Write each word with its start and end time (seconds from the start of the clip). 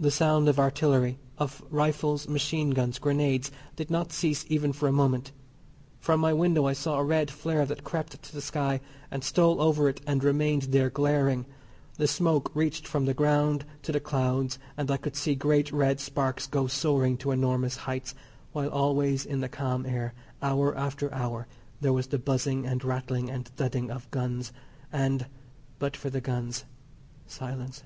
The 0.00 0.10
sound 0.10 0.48
of 0.48 0.58
artillery, 0.58 1.18
of 1.38 1.62
rifles, 1.70 2.26
machine 2.26 2.70
guns, 2.70 2.98
grenades, 2.98 3.52
did 3.76 3.88
not 3.90 4.12
cease 4.12 4.46
even 4.48 4.72
for 4.72 4.88
a 4.88 4.92
moment. 4.92 5.30
From 6.00 6.18
my 6.18 6.32
window 6.32 6.66
I 6.66 6.72
saw 6.72 6.98
a 6.98 7.04
red 7.04 7.30
flare 7.30 7.66
that 7.66 7.84
crept 7.84 8.20
to 8.20 8.32
the 8.34 8.40
sky, 8.40 8.80
and 9.12 9.22
stole 9.22 9.60
over 9.60 9.88
it 9.88 10.00
and 10.06 10.24
remained 10.24 10.62
there 10.62 10.90
glaring; 10.90 11.44
the 11.98 12.08
smoke 12.08 12.50
reached 12.54 12.88
from 12.88 13.04
the 13.04 13.14
ground 13.14 13.64
to 13.82 13.92
the 13.92 14.00
clouds, 14.00 14.58
and 14.76 14.90
I 14.90 14.96
could 14.96 15.14
see 15.14 15.34
great 15.36 15.70
red 15.70 16.00
sparks 16.00 16.46
go 16.48 16.66
soaring 16.66 17.16
to 17.18 17.30
enormous 17.30 17.76
heights; 17.76 18.14
while 18.52 18.70
always, 18.70 19.24
in 19.26 19.40
the 19.40 19.50
calm 19.50 19.84
air, 19.86 20.14
hour 20.42 20.74
after 20.76 21.12
hour 21.14 21.46
there 21.80 21.92
was 21.92 22.06
the 22.08 22.18
buzzing 22.18 22.66
and 22.66 22.82
rattling 22.82 23.30
and 23.30 23.46
thudding 23.46 23.90
of 23.90 24.10
guns, 24.10 24.50
and, 24.90 25.26
but 25.78 25.94
for 25.96 26.10
the 26.10 26.22
guns, 26.22 26.64
silence. 27.28 27.84